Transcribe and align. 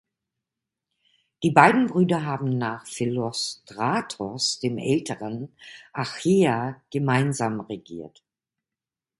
Die 1.43 1.51
beiden 1.51 1.85
Brüder 1.85 2.25
haben 2.25 2.57
nach 2.57 2.87
Philostratos 2.87 4.57
dem 4.59 4.79
Älteren 4.79 5.55
Achaea 5.93 6.81
gemeinsam 6.89 7.59
regiert. 7.59 8.23